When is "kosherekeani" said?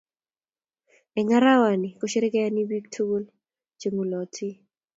1.99-2.61